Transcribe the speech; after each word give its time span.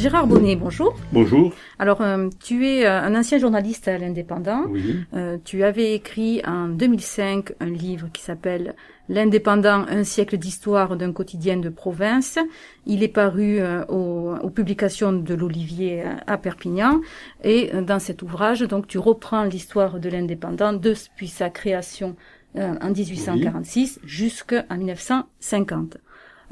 Gérard 0.00 0.26
Bonnet, 0.26 0.56
bonjour. 0.56 0.96
Bonjour. 1.12 1.52
Alors, 1.78 2.00
euh, 2.00 2.30
tu 2.42 2.66
es 2.66 2.86
euh, 2.86 3.02
un 3.02 3.14
ancien 3.14 3.36
journaliste 3.36 3.86
à 3.86 3.98
l'Indépendant. 3.98 4.64
Oui. 4.70 4.96
Euh, 5.12 5.36
tu 5.44 5.62
avais 5.62 5.92
écrit 5.92 6.40
en 6.46 6.68
2005 6.68 7.52
un 7.60 7.66
livre 7.66 8.08
qui 8.10 8.22
s'appelle 8.22 8.74
L'Indépendant, 9.10 9.84
un 9.86 10.02
siècle 10.02 10.38
d'histoire 10.38 10.96
d'un 10.96 11.12
quotidien 11.12 11.58
de 11.58 11.68
province. 11.68 12.38
Il 12.86 13.02
est 13.02 13.08
paru 13.08 13.58
euh, 13.58 13.84
aux, 13.88 14.36
aux, 14.42 14.48
publications 14.48 15.12
de 15.12 15.34
l'Olivier 15.34 16.02
à 16.26 16.38
Perpignan. 16.38 17.02
Et 17.44 17.70
dans 17.82 17.98
cet 17.98 18.22
ouvrage, 18.22 18.60
donc, 18.60 18.86
tu 18.86 18.96
reprends 18.96 19.44
l'histoire 19.44 20.00
de 20.00 20.08
l'Indépendant 20.08 20.72
depuis 20.72 21.28
sa 21.28 21.50
création 21.50 22.16
en 22.56 22.90
1846 22.90 24.00
oui. 24.02 24.08
jusqu'en 24.08 24.64
1950. 24.74 25.98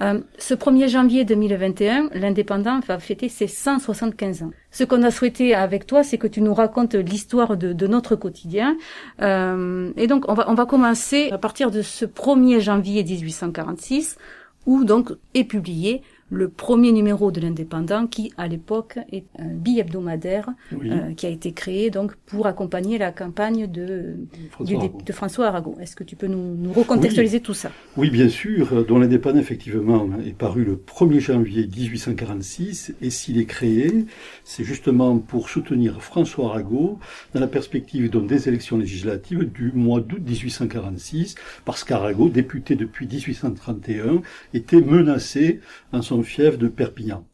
Euh, 0.01 0.21
ce 0.39 0.55
1er 0.55 0.89
janvier 0.89 1.25
2021, 1.25 2.11
l'Indépendant 2.15 2.81
va 2.87 2.99
fêter 2.99 3.29
ses 3.29 3.49
175 3.49 4.43
ans. 4.45 4.51
Ce 4.71 4.85
qu'on 4.85 5.03
a 5.03 5.11
souhaité 5.11 5.55
avec 5.55 5.87
toi, 5.87 6.03
c'est 6.03 6.19
que 6.19 6.27
tu 6.27 6.41
nous 6.41 6.55
racontes 6.55 6.95
l'histoire 6.95 7.57
de, 7.57 7.87
notre 7.87 8.15
quotidien. 8.15 8.77
Euh, 9.23 9.91
et 9.97 10.07
donc, 10.07 10.25
on 10.29 10.35
va, 10.35 10.49
on 10.49 10.55
va 10.55 10.67
commencer 10.67 11.31
à 11.33 11.39
partir 11.39 11.71
de 11.71 11.83
ce 11.83 12.05
1er 12.05 12.61
janvier 12.61 13.03
1846, 13.03 14.19
où 14.67 14.85
donc 14.85 15.13
est 15.35 15.45
publié 15.45 16.03
le 16.31 16.49
premier 16.49 16.93
numéro 16.93 17.31
de 17.31 17.41
l'Indépendant, 17.41 18.07
qui 18.07 18.33
à 18.37 18.49
l'époque 18.49 18.99
est 19.13 19.25
un 19.39 19.49
bi-hebdomadaire 19.49 20.51
oui. 20.73 20.91
euh, 20.91 21.15
qui 21.15 21.27
a 21.27 21.31
été 21.31 21.53
créé 21.53 21.91
donc 21.91 22.15
pour 22.27 22.47
accompagner 22.47 22.99
la 22.99 23.13
campagne 23.13 23.67
de 23.67 24.17
François, 24.51 24.67
du, 24.67 24.77
Arago. 24.77 24.99
de 25.05 25.13
François 25.13 25.47
Arago. 25.47 25.77
Est-ce 25.81 25.97
que 25.97 26.05
tu 26.05 26.17
peux 26.17 26.27
nous, 26.27 26.55
nous 26.57 26.73
recontextualiser 26.73 27.39
oui. 27.39 27.43
tout 27.43 27.55
ça? 27.55 27.71
Oui, 27.97 28.11
bien 28.11 28.29
sûr. 28.29 28.85
Dont 28.85 28.99
l'Indépendant 28.99 29.39
effectivement 29.39 30.09
est 30.25 30.37
paru 30.37 30.65
le 30.65 30.77
1er 30.77 31.21
janvier 31.21 31.67
1846 31.67 32.95
et 33.01 33.11
s'il 33.11 33.39
est 33.39 33.47
créé, 33.47 34.07
c'est 34.45 34.65
justement 34.65 35.19
pour 35.19 35.49
soutenir 35.49 36.03
François 36.03 36.51
Arago 36.51 36.99
dans 37.35 37.41
la 37.41 37.47
perspective 37.47 38.11
donc, 38.11 38.27
des 38.27 38.49
élections 38.49 38.77
législatives 38.77 39.51
du 39.51 39.73
mois 39.73 40.01
d'août 40.01 40.23
1846, 40.27 41.35
parce 41.65 41.85
qu'Arago, 41.85 42.29
député 42.29 42.77
depuis 42.77 43.07
1831, 43.07 44.23
était 44.55 44.81
menacé 44.81 45.61
en 45.93 46.03
son 46.03 46.18
fief 46.23 46.59
de 46.59 46.69
Perpignan. 46.69 47.25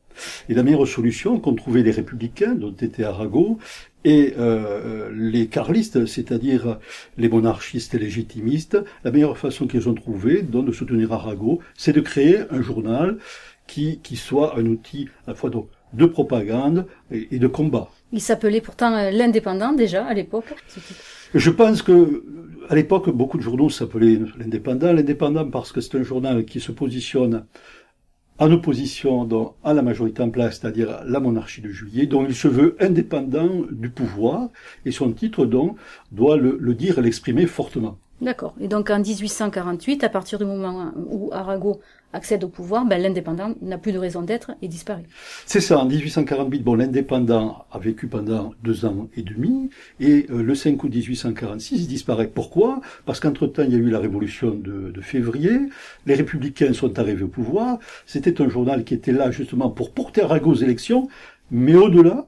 Et 0.49 0.55
la 0.55 0.63
meilleure 0.63 0.87
solution 0.87 1.41
qu'ont 1.41 1.55
trouvé 1.55 1.83
les 1.83 1.91
républicains, 1.91 2.55
dont 2.55 2.73
était 2.73 3.05
Arago, 3.05 3.59
et 4.05 4.35
euh, 4.39 5.11
les 5.13 5.47
carlistes, 5.47 6.07
c'est-à-dire 6.07 6.79
les 7.17 7.29
monarchistes 7.29 7.95
et 7.95 7.99
légitimistes, 7.99 8.79
la 9.03 9.11
meilleure 9.11 9.39
façon 9.39 9.67
qu'ils 9.67 9.89
ont 9.89 9.95
trouvé, 9.95 10.43
donc 10.43 10.67
de 10.67 10.73
soutenir 10.73 11.13
Arago, 11.13 11.61
c'est 11.77 11.93
de 11.93 12.01
créer 12.01 12.41
un 12.51 12.63
journal 12.63 13.19
qui, 13.67 14.01
qui 14.03 14.17
soit 14.17 14.59
un 14.59 14.67
outil 14.67 15.09
à 15.27 15.31
la 15.31 15.35
fois 15.35 15.51
donc, 15.51 15.69
de 15.95 16.07
propagande 16.07 16.87
et, 17.11 17.29
et 17.33 17.39
de 17.39 17.47
combat. 17.47 17.89
Il 18.13 18.21
s'appelait 18.21 18.61
pourtant 18.61 18.95
euh, 18.95 19.11
l'Indépendant 19.11 19.73
déjà 19.73 20.05
à 20.05 20.15
l'époque. 20.15 20.55
Je 21.35 21.51
pense 21.51 21.83
que 21.83 22.25
à 22.69 22.75
l'époque, 22.75 23.11
beaucoup 23.11 23.37
de 23.37 23.43
journaux 23.43 23.69
s'appelaient 23.69 24.19
l'Indépendant. 24.39 24.93
L'Indépendant 24.93 25.49
parce 25.49 25.73
que 25.73 25.81
c'est 25.81 25.97
un 25.99 26.03
journal 26.03 26.45
qui 26.45 26.61
se 26.61 26.73
positionne 26.73 27.45
en 28.39 28.51
opposition 28.51 29.29
à 29.63 29.75
la 29.75 29.83
majorité 29.83 30.23
en 30.23 30.31
place, 30.31 30.59
c'est-à-dire 30.61 31.03
la 31.05 31.21
monarchie 31.21 31.61
de 31.61 31.69
juillet, 31.71 32.07
dont 32.07 32.27
il 32.27 32.35
se 32.35 32.49
veut 32.49 32.77
indépendant 32.81 33.63
du 33.71 33.91
pouvoir, 33.91 34.49
et 34.85 34.91
son 34.91 35.13
titre 35.13 35.47
donc 35.47 35.77
doit 36.13 36.37
le 36.37 36.75
dire 36.75 36.99
et 36.99 37.03
l'exprimer 37.03 37.47
fortement. 37.47 37.99
D'accord. 38.21 38.55
Et 38.61 38.69
donc 38.69 38.91
en 38.91 39.01
1848, 39.01 40.05
à 40.05 40.09
partir 40.09 40.39
du 40.39 40.45
moment 40.45 40.93
où 40.97 41.31
Arago 41.33 41.81
accède 42.13 42.45
au 42.45 42.49
pouvoir, 42.49 42.87
ben, 42.87 43.03
l'indépendant 43.03 43.55
n'a 43.61 43.77
plus 43.77 43.93
de 43.93 43.99
raison 43.99 44.23
d'être 44.23 44.53
et 44.63 44.69
disparaît. 44.69 45.05
C'est 45.47 45.61
ça, 45.61 45.79
en 45.79 45.85
1848, 45.85 46.63
bon, 46.63 46.77
l'indépendant 46.77 47.67
a 47.73 47.79
vécu 47.79 48.07
pendant 48.07 48.55
deux 48.63 48.85
ans 48.85 49.09
et 49.17 49.23
demi, 49.23 49.69
et 49.99 50.27
euh, 50.31 50.43
le 50.43 50.55
5 50.55 50.83
août 50.85 50.95
1846, 50.95 51.75
il 51.75 51.87
disparaît. 51.89 52.29
Pourquoi? 52.29 52.81
Parce 53.05 53.19
qu'entre-temps, 53.19 53.65
il 53.65 53.73
y 53.73 53.75
a 53.75 53.79
eu 53.79 53.91
la 53.91 53.99
révolution 53.99 54.51
de, 54.51 54.93
de, 54.93 55.01
février, 55.01 55.59
les 56.07 56.15
républicains 56.15 56.73
sont 56.73 56.99
arrivés 56.99 57.25
au 57.25 57.29
pouvoir, 57.29 57.79
c'était 58.07 58.41
un 58.41 58.49
journal 58.49 58.85
qui 58.85 58.95
était 58.95 59.13
là 59.13 59.33
justement 59.33 59.71
pour 59.71 59.93
porter 59.93 60.23
Arago 60.23 60.53
aux 60.53 60.55
élections, 60.55 61.09
mais 61.51 61.75
au-delà, 61.75 62.27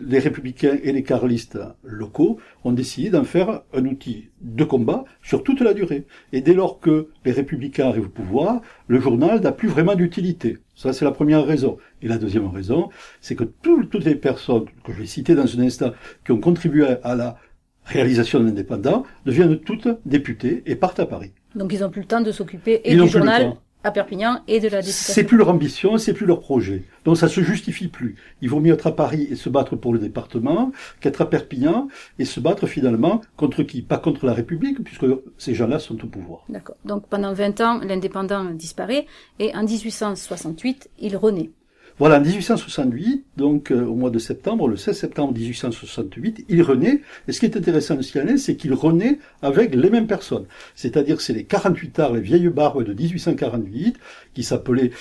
les 0.00 0.18
républicains 0.18 0.76
et 0.82 0.92
les 0.92 1.02
carlistes 1.02 1.58
locaux 1.82 2.38
ont 2.64 2.72
décidé 2.72 3.10
d'en 3.10 3.24
faire 3.24 3.62
un 3.72 3.84
outil 3.84 4.28
de 4.40 4.64
combat 4.64 5.04
sur 5.22 5.42
toute 5.42 5.60
la 5.60 5.74
durée. 5.74 6.06
Et 6.32 6.40
dès 6.40 6.54
lors 6.54 6.80
que 6.80 7.08
les 7.24 7.32
républicains 7.32 7.88
arrivent 7.88 8.06
au 8.06 8.10
pouvoir, 8.10 8.60
le 8.86 9.00
journal 9.00 9.40
n'a 9.40 9.52
plus 9.52 9.68
vraiment 9.68 9.94
d'utilité. 9.94 10.58
Ça, 10.74 10.92
c'est 10.92 11.04
la 11.04 11.10
première 11.10 11.44
raison. 11.44 11.78
Et 12.02 12.08
la 12.08 12.18
deuxième 12.18 12.46
raison, 12.46 12.88
c'est 13.20 13.34
que 13.34 13.44
tout, 13.44 13.84
toutes 13.84 14.04
les 14.04 14.14
personnes 14.14 14.66
que 14.84 14.92
je 14.92 15.00
vais 15.00 15.06
citer 15.06 15.34
dans 15.34 15.46
un 15.46 15.62
instant 15.62 15.92
qui 16.24 16.32
ont 16.32 16.40
contribué 16.40 16.86
à 17.02 17.14
la 17.14 17.36
réalisation 17.84 18.40
de 18.40 18.44
l'indépendant 18.44 19.04
deviennent 19.24 19.58
toutes 19.58 19.88
députées 20.04 20.62
et 20.66 20.76
partent 20.76 21.00
à 21.00 21.06
Paris. 21.06 21.32
Donc 21.54 21.72
ils 21.72 21.80
n'ont 21.80 21.90
plus 21.90 22.02
le 22.02 22.06
temps 22.06 22.20
de 22.20 22.30
s'occuper 22.30 22.80
et 22.84 22.94
du 22.94 23.08
journal 23.08 23.54
à 23.88 23.90
Perpignan 23.90 24.42
et 24.46 24.60
de 24.60 24.68
la 24.68 24.80
députation. 24.80 25.14
C'est 25.14 25.24
plus 25.24 25.36
leur 25.36 25.48
ambition, 25.48 25.98
c'est 25.98 26.12
plus 26.12 26.26
leur 26.26 26.40
projet. 26.40 26.84
Donc 27.04 27.16
ça 27.16 27.28
se 27.28 27.40
justifie 27.40 27.88
plus. 27.88 28.16
Il 28.42 28.50
vaut 28.50 28.60
mieux 28.60 28.74
être 28.74 28.86
à 28.86 28.94
Paris 28.94 29.26
et 29.30 29.34
se 29.34 29.48
battre 29.48 29.76
pour 29.76 29.92
le 29.92 29.98
département 29.98 30.72
qu'être 31.00 31.22
à 31.22 31.28
Perpignan 31.28 31.88
et 32.18 32.24
se 32.24 32.38
battre 32.38 32.66
finalement 32.66 33.22
contre 33.36 33.62
qui? 33.62 33.82
Pas 33.82 33.98
contre 33.98 34.26
la 34.26 34.34
République, 34.34 34.84
puisque 34.84 35.06
ces 35.38 35.54
gens-là 35.54 35.78
sont 35.78 36.02
au 36.04 36.06
pouvoir. 36.06 36.44
D'accord. 36.48 36.76
Donc 36.84 37.06
pendant 37.08 37.32
20 37.32 37.60
ans, 37.60 37.80
l'indépendant 37.82 38.44
disparaît 38.44 39.06
et 39.38 39.54
en 39.54 39.64
1868, 39.64 40.90
il 41.00 41.16
renaît. 41.16 41.50
Voilà, 41.98 42.18
en 42.18 42.20
1868, 42.20 43.26
donc 43.36 43.72
euh, 43.72 43.84
au 43.84 43.96
mois 43.96 44.10
de 44.10 44.20
septembre, 44.20 44.68
le 44.68 44.76
16 44.76 44.96
septembre 44.96 45.32
1868, 45.34 46.44
il 46.48 46.62
renaît. 46.62 47.00
Et 47.26 47.32
ce 47.32 47.40
qui 47.40 47.46
est 47.46 47.56
intéressant 47.56 47.96
de 47.96 48.02
signaler, 48.02 48.38
c'est 48.38 48.54
qu'il 48.54 48.72
renaît 48.72 49.18
avec 49.42 49.74
les 49.74 49.90
mêmes 49.90 50.06
personnes. 50.06 50.46
C'est-à-dire, 50.76 51.20
c'est 51.20 51.32
les 51.32 51.42
48 51.42 51.98
arts, 51.98 52.12
les 52.12 52.20
vieilles 52.20 52.48
barbes 52.50 52.84
de 52.84 52.94
1848, 52.94 53.96
qui 54.32 54.44
s'appelaient 54.44 54.92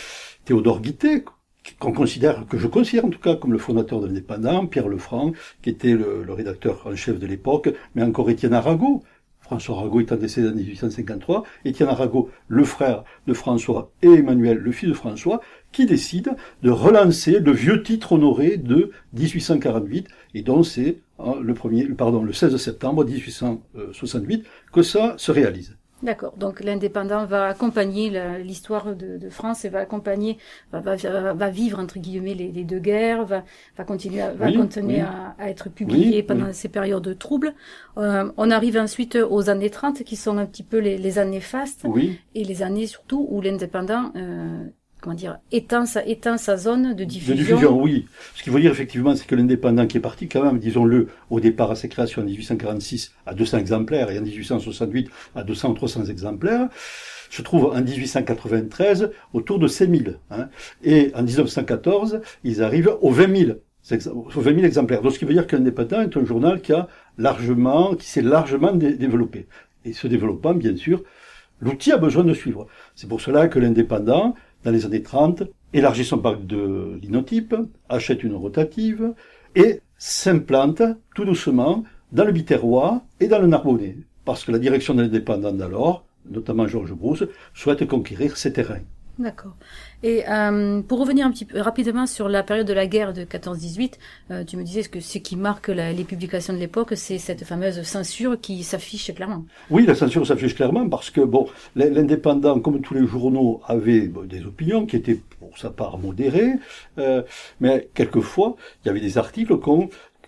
Théodore 0.45 0.81
Guittet, 0.81 1.23
qu'on 1.77 1.91
considère, 1.91 2.47
que 2.47 2.57
je 2.57 2.65
considère 2.65 3.05
en 3.05 3.09
tout 3.09 3.19
cas 3.19 3.35
comme 3.35 3.53
le 3.53 3.59
fondateur 3.59 3.99
de 3.99 4.07
l'indépendant, 4.07 4.65
Pierre 4.65 4.87
Lefranc, 4.87 5.33
qui 5.61 5.69
était 5.69 5.93
le, 5.93 6.23
le 6.23 6.33
rédacteur 6.33 6.81
en 6.87 6.95
chef 6.95 7.19
de 7.19 7.27
l'époque, 7.27 7.69
mais 7.93 8.01
encore 8.01 8.27
Étienne 8.31 8.53
Arago, 8.53 9.03
François 9.47 9.77
Arago 9.77 10.01
étant 10.01 10.17
décédé 10.17 10.49
en 10.49 10.53
1853, 10.53 11.43
Étienne 11.63 11.87
Arago, 11.87 12.29
le 12.49 12.65
frère 12.65 13.05
de 13.27 13.33
François, 13.33 13.91
et 14.01 14.09
Emmanuel, 14.09 14.57
le 14.57 14.73
fils 14.73 14.89
de 14.89 14.93
François, 14.93 15.39
qui 15.71 15.85
décide 15.85 16.31
de 16.63 16.69
relancer 16.69 17.39
le 17.39 17.53
vieux 17.53 17.81
titre 17.81 18.11
honoré 18.11 18.57
de 18.57 18.91
1848, 19.13 20.09
et 20.33 20.41
donc 20.41 20.65
c'est 20.65 20.99
le 21.41 21.53
premier, 21.53 21.85
pardon, 21.85 22.23
le 22.23 22.33
16 22.33 22.57
septembre 22.57 23.05
1868 23.05 24.45
que 24.73 24.81
ça 24.81 25.15
se 25.17 25.31
réalise. 25.31 25.76
D'accord. 26.03 26.33
Donc 26.37 26.63
l'indépendant 26.63 27.25
va 27.25 27.47
accompagner 27.47 28.11
l'histoire 28.43 28.95
de, 28.95 29.17
de, 29.17 29.29
France 29.29 29.65
et 29.65 29.69
va 29.69 29.79
accompagner, 29.79 30.37
va, 30.71 30.79
va, 30.79 31.33
va 31.33 31.49
vivre 31.49 31.79
entre 31.79 31.97
guillemets 31.97 32.35
les, 32.35 32.51
les, 32.51 32.63
deux 32.63 32.77
guerres, 32.77 33.25
va, 33.25 33.43
va 33.77 33.83
continuer, 33.83 34.21
à, 34.21 34.31
va 34.31 34.45
oui, 34.45 34.55
continuer 34.55 34.97
oui. 34.97 35.01
à, 35.01 35.35
à, 35.39 35.49
être 35.49 35.69
publié 35.69 36.17
oui, 36.17 36.23
pendant 36.23 36.53
ces 36.53 36.69
périodes 36.69 37.03
de 37.03 37.13
troubles. 37.13 37.55
Euh, 37.97 38.31
on 38.37 38.51
arrive 38.51 38.77
ensuite 38.77 39.15
aux 39.15 39.49
années 39.49 39.71
30 39.71 40.03
qui 40.03 40.15
sont 40.15 40.37
un 40.37 40.45
petit 40.45 40.63
peu 40.63 40.77
les, 40.77 40.99
les 40.99 41.17
années 41.17 41.39
fastes 41.39 41.85
et 42.35 42.43
les 42.43 42.61
années 42.61 42.85
surtout 42.85 43.25
où 43.31 43.41
l'indépendant 43.41 44.11
euh, 44.15 44.65
comment 45.01 45.15
dire, 45.15 45.39
éteint 45.51 45.85
sa, 45.85 46.03
sa 46.37 46.57
zone 46.57 46.93
de 46.93 47.03
diffusion. 47.03 47.33
De 47.33 47.39
diffusion, 47.39 47.81
oui. 47.81 48.05
Ce 48.35 48.43
qu'il 48.43 48.51
faut 48.51 48.59
dire 48.59 48.71
effectivement, 48.71 49.15
c'est 49.15 49.25
que 49.25 49.35
l'indépendant 49.35 49.87
qui 49.87 49.97
est 49.97 50.01
parti 50.01 50.27
quand 50.27 50.43
même, 50.43 50.59
disons-le, 50.59 51.07
au 51.29 51.39
départ 51.39 51.71
à 51.71 51.75
sa 51.75 51.87
création 51.87 52.21
en 52.21 52.25
1846 52.25 53.13
à 53.25 53.33
200 53.33 53.57
exemplaires 53.59 54.09
et 54.09 54.19
en 54.19 54.21
1868 54.21 55.09
à 55.35 55.43
200 55.43 55.69
ou 55.69 55.73
300 55.73 56.05
exemplaires, 56.05 56.67
se 57.29 57.41
trouve 57.41 57.65
en 57.65 57.81
1893 57.81 59.11
autour 59.33 59.59
de 59.59 59.67
5000. 59.67 60.19
Hein. 60.31 60.47
Et 60.83 61.11
en 61.13 61.23
1914, 61.23 62.21
ils 62.43 62.63
arrivent 62.63 62.95
aux 63.01 63.11
20 63.11 63.35
000 63.35 63.57
aux 64.13 64.41
20 64.41 64.55
000 64.55 64.65
exemplaires. 64.65 65.01
Donc, 65.01 65.13
ce 65.13 65.19
qui 65.19 65.25
veut 65.25 65.33
dire 65.33 65.47
que 65.47 65.55
l'Indépendant 65.55 66.01
est 66.01 66.17
un 66.17 66.25
journal 66.25 66.61
qui 66.61 66.73
a 66.73 66.89
largement, 67.17 67.95
qui 67.95 68.05
s'est 68.05 68.21
largement 68.21 68.73
dé 68.73 68.93
développé. 68.93 69.47
Et 69.85 69.93
ce 69.93 70.07
développement, 70.07 70.53
bien 70.53 70.75
sûr, 70.75 71.03
l'outil 71.61 71.93
a 71.93 71.97
besoin 71.97 72.23
de 72.23 72.33
suivre. 72.33 72.67
C'est 72.95 73.07
pour 73.07 73.21
cela 73.21 73.47
que 73.47 73.59
l'Indépendant, 73.59 74.35
dans 74.63 74.71
les 74.71 74.85
années 74.85 75.03
30, 75.03 75.43
élargit 75.73 76.05
son 76.05 76.19
parc 76.19 76.45
de 76.45 76.97
linotype, 77.01 77.55
achète 77.89 78.23
une 78.23 78.35
rotative 78.35 79.13
et 79.55 79.81
s'implante 79.97 80.81
tout 81.15 81.25
doucement 81.25 81.83
dans 82.11 82.25
le 82.25 82.31
Biterrois 82.31 83.01
et 83.19 83.27
dans 83.27 83.39
le 83.39 83.47
Narbonnais. 83.47 83.97
Parce 84.25 84.43
que 84.43 84.51
la 84.51 84.59
direction 84.59 84.93
de 84.93 85.01
l'indépendant 85.01 85.51
d'alors, 85.51 86.05
notamment 86.29 86.67
Georges 86.67 86.93
Brousse, 86.93 87.23
souhaite 87.53 87.85
conquérir 87.87 88.37
ces 88.37 88.53
terrains. 88.53 88.83
D'accord. 89.19 89.53
Et 90.03 90.29
euh, 90.29 90.81
pour 90.81 90.99
revenir 90.99 91.25
un 91.25 91.31
petit 91.31 91.45
peu 91.45 91.59
rapidement 91.59 92.05
sur 92.05 92.29
la 92.29 92.43
période 92.43 92.67
de 92.67 92.73
la 92.73 92.85
guerre 92.85 93.13
de 93.13 93.23
14-18, 93.23 93.93
euh, 94.29 94.43
tu 94.43 94.57
me 94.57 94.63
disais 94.63 94.83
que 94.83 94.99
ce 94.99 95.17
qui 95.17 95.35
marque 95.35 95.69
les 95.69 96.03
publications 96.03 96.53
de 96.53 96.59
l'époque, 96.59 96.93
c'est 96.95 97.17
cette 97.17 97.43
fameuse 97.43 97.81
censure 97.81 98.39
qui 98.39 98.63
s'affiche 98.63 99.13
clairement. 99.13 99.45
Oui, 99.71 99.85
la 99.87 99.95
censure 99.95 100.25
s'affiche 100.25 100.55
clairement 100.55 100.87
parce 100.87 101.09
que 101.09 101.21
bon, 101.21 101.47
l'indépendant, 101.75 102.59
comme 102.59 102.81
tous 102.81 102.93
les 102.93 103.07
journaux, 103.07 103.61
avait 103.65 104.11
des 104.25 104.45
opinions 104.45 104.85
qui 104.85 104.97
étaient 104.97 105.19
pour 105.39 105.57
sa 105.57 105.71
part 105.71 105.97
modérées, 105.97 106.53
euh, 106.99 107.23
mais 107.59 107.89
quelquefois 107.93 108.55
il 108.83 108.87
y 108.87 108.91
avait 108.91 108.99
des 108.99 109.17
articles 109.17 109.53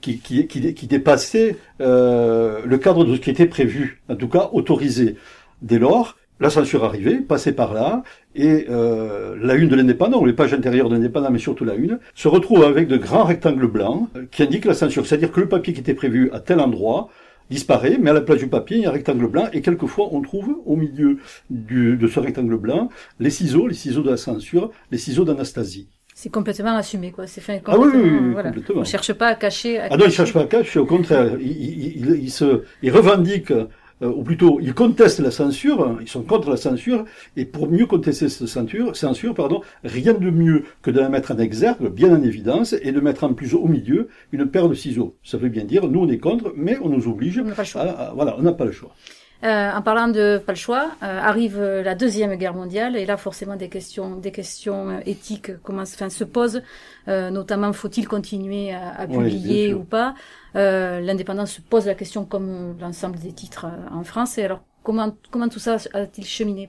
qui, 0.01 0.19
qui, 0.19 0.87
dépassaient 0.87 1.57
euh, 1.81 2.61
le 2.65 2.77
cadre 2.77 3.05
de 3.05 3.15
ce 3.15 3.21
qui 3.21 3.29
était 3.29 3.45
prévu, 3.45 4.01
en 4.09 4.15
tout 4.15 4.29
cas 4.29 4.49
autorisé. 4.53 5.15
Dès 5.61 5.77
lors, 5.77 6.15
la 6.39 6.49
censure 6.49 6.85
arrivait, 6.85 7.17
passait 7.17 7.51
par 7.51 7.73
là, 7.73 8.03
et 8.35 8.67
euh, 8.69 9.35
la 9.41 9.55
une 9.55 9.69
de 9.69 9.75
l'indépendant, 9.75 10.21
ou 10.21 10.25
les 10.25 10.33
pages 10.33 10.53
intérieures 10.53 10.89
de 10.89 10.95
l'indépendant, 10.95 11.31
mais 11.31 11.39
surtout 11.39 11.65
la 11.65 11.75
une, 11.75 11.99
se 12.15 12.27
retrouve 12.27 12.63
avec 12.63 12.87
de 12.87 12.97
grands 12.97 13.23
rectangles 13.23 13.67
blancs 13.67 14.07
euh, 14.15 14.25
qui 14.29 14.43
indiquent 14.43 14.65
la 14.65 14.73
censure. 14.73 15.05
C'est-à-dire 15.05 15.31
que 15.31 15.39
le 15.39 15.49
papier 15.49 15.73
qui 15.73 15.79
était 15.79 15.93
prévu 15.93 16.29
à 16.31 16.39
tel 16.39 16.59
endroit 16.59 17.09
disparaît, 17.49 17.97
mais 17.99 18.11
à 18.11 18.13
la 18.13 18.21
place 18.21 18.37
du 18.37 18.47
papier, 18.47 18.77
il 18.77 18.83
y 18.83 18.85
a 18.85 18.89
un 18.89 18.93
rectangle 18.93 19.27
blanc, 19.27 19.47
et 19.53 19.61
quelquefois 19.61 20.09
on 20.11 20.21
trouve 20.21 20.57
au 20.65 20.75
milieu 20.75 21.17
du, 21.49 21.97
de 21.97 22.07
ce 22.07 22.19
rectangle 22.19 22.57
blanc 22.57 22.89
les 23.19 23.31
ciseaux, 23.31 23.67
les 23.67 23.73
ciseaux 23.73 24.03
de 24.03 24.11
la 24.11 24.17
censure, 24.17 24.71
les 24.91 24.99
ciseaux 24.99 25.25
d'Anastasie. 25.25 25.87
C'est 26.13 26.29
complètement 26.29 26.75
assumé, 26.75 27.11
quoi. 27.11 27.27
C'est 27.27 27.39
fait 27.39 27.63
ah 27.65 27.79
oui, 27.79 27.87
oui, 27.93 28.31
voilà. 28.33 28.51
complètement. 28.51 28.81
On 28.81 28.83
cherche 28.83 29.13
pas 29.13 29.27
à 29.27 29.35
cacher. 29.35 29.79
ah 29.79 29.95
non, 29.95 30.03
il 30.05 30.11
cherche 30.11 30.33
pas 30.33 30.41
à 30.41 30.47
cacher. 30.47 30.77
Au 30.77 30.85
contraire, 30.85 31.37
il, 31.39 31.95
il, 31.95 32.09
il, 32.23 32.29
se, 32.29 32.63
il 32.83 32.91
revendique 32.91 33.51
euh, 33.51 33.67
ou 34.01 34.23
plutôt 34.23 34.59
ils 34.61 34.73
contestent 34.73 35.19
la 35.19 35.31
censure, 35.31 35.83
hein, 35.83 35.97
ils 36.01 36.07
sont 36.07 36.23
contre 36.23 36.49
la 36.49 36.57
censure, 36.57 37.05
et 37.35 37.45
pour 37.45 37.69
mieux 37.69 37.85
contester 37.85 38.29
cette 38.29 38.47
censure, 38.47 38.95
censure 38.95 39.33
pardon, 39.33 39.61
rien 39.83 40.13
de 40.13 40.29
mieux 40.29 40.63
que 40.81 40.91
de 40.91 40.99
la 40.99 41.09
mettre 41.09 41.31
en 41.31 41.37
exergue, 41.37 41.89
bien 41.89 42.15
en 42.15 42.23
évidence, 42.23 42.73
et 42.73 42.91
de 42.91 42.99
mettre 42.99 43.23
en 43.23 43.33
plus 43.33 43.53
au 43.53 43.67
milieu 43.67 44.07
une 44.31 44.45
paire 44.45 44.69
de 44.69 44.73
ciseaux. 44.73 45.15
Ça 45.23 45.37
veut 45.37 45.49
bien 45.49 45.65
dire, 45.65 45.87
nous 45.87 46.01
on 46.01 46.09
est 46.09 46.17
contre, 46.17 46.53
mais 46.55 46.77
on 46.81 46.89
nous 46.89 47.07
oblige. 47.07 47.39
On 47.39 47.45
n'a 47.45 47.55
pas 47.55 47.63
le 47.63 47.67
choix. 47.67 47.81
À, 47.81 48.13
voilà, 48.13 48.35
on 48.37 48.41
n'a 48.41 48.53
pas 48.53 48.65
le 48.65 48.71
choix. 48.71 48.93
Euh, 49.41 49.71
en 49.71 49.81
parlant 49.81 50.09
de 50.09 50.37
pas 50.45 50.51
le 50.51 50.57
choix, 50.57 50.91
euh, 51.01 51.19
arrive 51.21 51.61
la 51.61 51.95
deuxième 51.95 52.35
guerre 52.35 52.53
mondiale 52.53 52.97
et 52.97 53.05
là 53.05 53.15
forcément 53.15 53.55
des 53.55 53.69
questions, 53.69 54.17
des 54.17 54.31
questions 54.31 54.89
euh, 54.89 54.99
éthiques 55.05 55.61
commencent, 55.61 55.93
enfin 55.93 56.09
se 56.09 56.25
posent, 56.25 56.61
euh, 57.07 57.29
notamment 57.29 57.71
faut-il 57.71 58.05
continuer 58.05 58.73
à, 58.73 58.89
à 58.89 59.07
publier 59.07 59.73
ou 59.73 59.83
pas? 59.85 60.13
L'indépendance 60.55 61.53
se 61.53 61.61
pose 61.61 61.85
la 61.85 61.95
question 61.95 62.25
comme 62.25 62.75
l'ensemble 62.81 63.17
des 63.19 63.31
titres 63.31 63.67
en 63.91 64.03
France. 64.03 64.37
Et 64.37 64.43
alors 64.43 64.61
Comment, 64.89 65.49
tout 65.49 65.59
ça 65.59 65.77
a-t-il 65.93 66.25
cheminé 66.25 66.67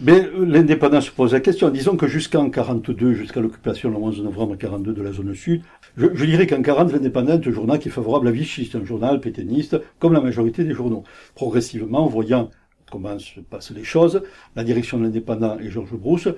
Mais 0.00 0.24
euh, 0.24 0.46
l'indépendance 0.46 1.06
se 1.06 1.10
pose 1.10 1.34
la 1.34 1.40
question. 1.40 1.68
Disons 1.68 1.98
que 1.98 2.06
jusqu'en 2.06 2.48
42, 2.48 3.12
jusqu'à 3.12 3.40
l'occupation 3.40 3.90
le 3.90 3.96
11 3.96 4.22
novembre 4.22 4.56
42 4.56 4.94
de 4.94 5.02
la 5.02 5.12
zone 5.12 5.34
sud, 5.34 5.60
je, 5.98 6.24
dirais 6.24 6.46
qu'en 6.46 6.62
40, 6.62 6.92
l'indépendance 6.92 7.40
est 7.44 7.48
un 7.48 7.52
journal 7.52 7.78
qui 7.78 7.88
est 7.88 7.90
favorable 7.90 8.28
à 8.28 8.30
Vichy. 8.30 8.70
C'est 8.70 8.78
un 8.78 8.84
journal 8.86 9.20
pétainiste, 9.20 9.76
comme 9.98 10.14
la 10.14 10.22
majorité 10.22 10.64
des 10.64 10.72
journaux. 10.72 11.04
Progressivement, 11.34 12.06
voyant 12.06 12.50
comment 12.90 13.18
se 13.18 13.40
passent 13.40 13.72
les 13.72 13.84
choses, 13.84 14.22
la 14.56 14.64
direction 14.64 14.96
de 14.96 15.02
l'indépendant 15.02 15.58
et 15.58 15.68
Georges 15.68 15.94
Brousse 15.94 16.28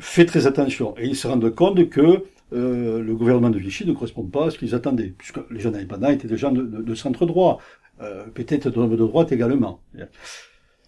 fait 0.00 0.24
très 0.24 0.48
attention. 0.48 0.96
Et 0.98 1.06
ils 1.06 1.16
se 1.16 1.28
rendent 1.28 1.54
compte 1.54 1.88
que 1.90 2.24
euh, 2.52 3.02
le 3.02 3.14
gouvernement 3.14 3.50
de 3.50 3.58
Vichy 3.58 3.86
ne 3.86 3.92
correspond 3.92 4.24
pas 4.24 4.46
à 4.46 4.50
ce 4.50 4.58
qu'ils 4.58 4.74
attendaient, 4.74 5.14
puisque 5.16 5.38
les 5.48 5.60
jeunes 5.60 5.76
indépendants 5.76 6.10
étaient 6.10 6.26
des 6.26 6.36
gens 6.36 6.50
de 6.50 6.94
centre 6.96 7.24
droit, 7.24 7.60
euh, 8.02 8.26
peut-être 8.26 8.68
de 8.68 8.96
droite 8.96 9.32
également. 9.32 9.80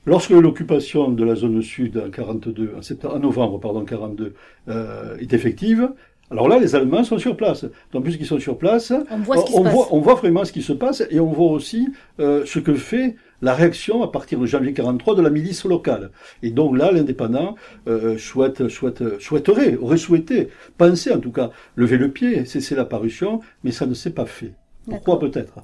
Lorsque 0.08 0.30
l'occupation 0.30 1.10
de 1.10 1.22
la 1.22 1.34
zone 1.34 1.60
sud 1.60 2.02
en 2.02 2.08
42, 2.08 2.72
en, 2.78 2.80
septembre, 2.80 3.16
en 3.16 3.18
novembre 3.18 3.60
pardon 3.60 3.84
42 3.84 4.32
euh, 4.68 5.18
est 5.18 5.34
effective, 5.34 5.90
alors 6.30 6.48
là 6.48 6.58
les 6.58 6.74
Allemands 6.74 7.04
sont 7.04 7.18
sur 7.18 7.36
place. 7.36 7.66
Donc 7.92 8.04
puisqu'ils 8.04 8.24
sont 8.24 8.38
sur 8.38 8.56
place, 8.56 8.90
on 9.10 9.18
voit, 9.18 9.44
on, 9.52 9.62
voit, 9.64 9.88
on 9.90 10.00
voit, 10.00 10.14
vraiment 10.14 10.46
ce 10.46 10.52
qui 10.52 10.62
se 10.62 10.72
passe 10.72 11.02
et 11.10 11.20
on 11.20 11.30
voit 11.30 11.50
aussi 11.50 11.90
euh, 12.20 12.46
ce 12.46 12.58
que 12.58 12.72
fait 12.72 13.16
la 13.42 13.52
réaction 13.52 14.02
à 14.02 14.10
partir 14.10 14.38
de 14.38 14.46
janvier 14.46 14.72
43 14.72 15.14
de 15.14 15.20
la 15.20 15.28
milice 15.28 15.66
locale. 15.66 16.10
Et 16.42 16.52
donc 16.52 16.78
là, 16.78 16.90
l'indépendant 16.90 17.56
euh, 17.86 18.16
souhaite, 18.16 18.68
souhaite, 18.68 19.20
souhaiterait, 19.20 19.76
aurait 19.76 19.98
souhaité, 19.98 20.48
penser 20.78 21.12
en 21.12 21.20
tout 21.20 21.32
cas, 21.32 21.50
lever 21.76 21.98
le 21.98 22.10
pied, 22.10 22.46
cesser 22.46 22.74
la 22.74 22.86
parution, 22.86 23.40
mais 23.62 23.72
ça 23.72 23.84
ne 23.84 23.92
s'est 23.92 24.14
pas 24.14 24.24
fait. 24.24 24.54
Pourquoi 24.88 25.18
peut-être? 25.18 25.58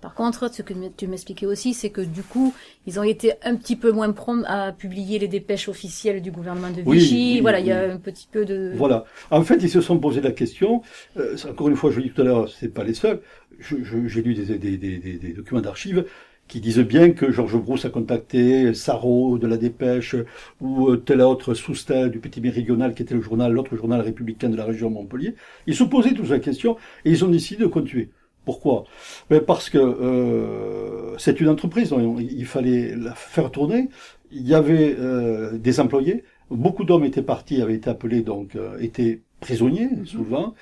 Par 0.00 0.14
contre, 0.14 0.52
ce 0.52 0.62
que 0.62 0.72
tu 0.96 1.06
m'expliquais 1.06 1.46
aussi, 1.46 1.74
c'est 1.74 1.90
que 1.90 2.00
du 2.00 2.22
coup, 2.22 2.54
ils 2.86 2.98
ont 2.98 3.02
été 3.02 3.32
un 3.42 3.54
petit 3.56 3.76
peu 3.76 3.92
moins 3.92 4.12
prompts 4.12 4.44
à 4.46 4.72
publier 4.72 5.18
les 5.18 5.28
dépêches 5.28 5.68
officielles 5.68 6.22
du 6.22 6.30
gouvernement 6.30 6.70
de 6.70 6.82
Vichy. 6.82 7.40
voilà, 7.40 7.60
il 7.60 7.66
y 7.66 7.72
a 7.72 7.92
un 7.92 7.98
petit 7.98 8.28
peu 8.30 8.44
de. 8.44 8.72
Voilà. 8.74 9.04
En 9.30 9.42
fait, 9.42 9.56
ils 9.62 9.70
se 9.70 9.80
sont 9.80 9.98
posé 9.98 10.20
la 10.20 10.32
question. 10.32 10.82
Euh, 11.18 11.36
encore 11.48 11.68
une 11.68 11.76
fois, 11.76 11.90
je 11.90 12.00
dis 12.00 12.10
tout 12.10 12.22
à 12.22 12.24
l'heure, 12.24 12.48
c'est 12.48 12.72
pas 12.72 12.84
les 12.84 12.94
seuls. 12.94 13.20
J'ai 13.58 14.22
lu 14.22 14.34
des, 14.34 14.58
des, 14.58 14.78
des, 14.78 14.98
des 14.98 15.32
documents 15.34 15.60
d'archives 15.60 16.06
qui 16.48 16.60
disent 16.60 16.78
bien 16.78 17.12
que 17.12 17.30
Georges 17.30 17.58
Brousse 17.58 17.84
a 17.84 17.90
contacté 17.90 18.74
Sarro 18.74 19.38
de 19.38 19.46
la 19.46 19.56
Dépêche 19.56 20.16
ou 20.60 20.88
euh, 20.88 20.96
tel 20.96 21.20
autre 21.20 21.54
sous-style 21.54 22.08
du 22.08 22.18
Petit 22.18 22.40
Méridional 22.40 22.94
qui 22.94 23.02
était 23.02 23.14
le 23.14 23.20
journal, 23.20 23.52
l'autre 23.52 23.76
journal 23.76 24.00
républicain 24.00 24.48
de 24.48 24.56
la 24.56 24.64
région 24.64 24.90
Montpellier. 24.90 25.36
Ils 25.68 25.76
se 25.76 25.84
posaient 25.84 26.12
toutes 26.12 26.28
la 26.30 26.40
question 26.40 26.76
et 27.04 27.10
ils 27.10 27.24
ont 27.24 27.28
décidé 27.28 27.62
de 27.62 27.68
continuer. 27.68 28.08
Pourquoi? 28.50 28.82
Mais 29.30 29.40
Parce 29.40 29.70
que 29.70 29.78
euh, 29.78 31.16
c'est 31.18 31.40
une 31.40 31.48
entreprise, 31.48 31.94
il 32.18 32.46
fallait 32.46 32.96
la 32.96 33.14
faire 33.14 33.52
tourner. 33.52 33.90
Il 34.32 34.46
y 34.48 34.54
avait 34.54 34.96
euh, 34.98 35.56
des 35.56 35.78
employés, 35.78 36.24
beaucoup 36.50 36.82
d'hommes 36.82 37.04
étaient 37.04 37.22
partis, 37.22 37.62
avaient 37.62 37.76
été 37.76 37.88
appelés, 37.88 38.22
donc 38.22 38.56
euh, 38.56 38.76
étaient 38.80 39.20
prisonniers 39.38 39.88
mhm. 39.88 40.04
souvent. 40.04 40.54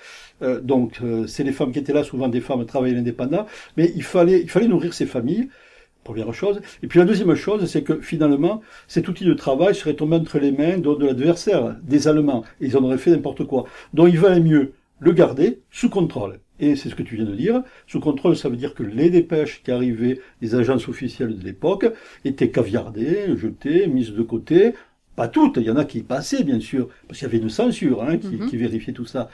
Euh, 0.42 0.60
donc 0.60 0.98
euh, 1.02 1.26
c'est 1.26 1.44
les 1.44 1.52
femmes 1.52 1.72
qui 1.72 1.78
étaient 1.78 1.94
là, 1.94 2.04
souvent 2.04 2.28
des 2.28 2.42
femmes 2.42 2.66
travaillaient 2.66 2.98
indépendants, 2.98 3.46
mais 3.78 3.90
il 3.96 4.02
fallait, 4.02 4.42
il 4.42 4.50
fallait 4.50 4.68
nourrir 4.68 4.92
ces 4.92 5.06
familles. 5.06 5.48
Première 6.04 6.34
chose. 6.34 6.60
Et 6.82 6.88
puis 6.88 6.98
la 6.98 7.06
deuxième 7.06 7.34
chose, 7.34 7.64
c'est 7.64 7.82
que 7.82 8.00
finalement, 8.02 8.60
cet 8.86 9.08
outil 9.08 9.24
de 9.24 9.34
travail 9.34 9.74
serait 9.74 9.94
tombé 9.94 10.16
entre 10.16 10.38
les 10.38 10.52
mains 10.52 10.76
de, 10.76 10.94
de 10.94 11.06
l'adversaire, 11.06 11.76
des 11.82 12.06
Allemands. 12.06 12.44
Et 12.60 12.66
ils 12.66 12.76
en 12.76 12.84
auraient 12.84 12.98
fait 12.98 13.10
n'importe 13.10 13.44
quoi. 13.44 13.64
Donc 13.94 14.08
il 14.10 14.18
valait 14.18 14.40
mieux 14.40 14.72
le 15.00 15.12
garder 15.12 15.60
sous 15.70 15.88
contrôle. 15.88 16.40
Et 16.60 16.76
c'est 16.76 16.88
ce 16.88 16.94
que 16.94 17.02
tu 17.02 17.16
viens 17.16 17.24
de 17.24 17.34
dire. 17.34 17.62
Sous 17.86 18.00
contrôle, 18.00 18.36
ça 18.36 18.48
veut 18.48 18.56
dire 18.56 18.74
que 18.74 18.82
les 18.82 19.10
dépêches 19.10 19.62
qui 19.62 19.70
arrivaient 19.70 20.20
des 20.40 20.54
agences 20.54 20.88
officielles 20.88 21.38
de 21.38 21.44
l'époque 21.44 21.86
étaient 22.24 22.50
caviardées, 22.50 23.36
jetées, 23.36 23.86
mises 23.86 24.12
de 24.12 24.22
côté. 24.22 24.74
Pas 25.16 25.28
toutes, 25.28 25.56
il 25.56 25.64
y 25.64 25.70
en 25.70 25.76
a 25.76 25.84
qui 25.84 26.02
passaient, 26.02 26.44
bien 26.44 26.60
sûr, 26.60 26.88
parce 27.06 27.18
qu'il 27.18 27.26
y 27.26 27.30
avait 27.30 27.42
une 27.42 27.50
censure 27.50 28.02
hein, 28.02 28.18
qui, 28.18 28.36
mhm. 28.36 28.48
qui, 28.48 28.56
vérifiait 28.56 28.92
tout 28.92 29.06
ça. 29.06 29.28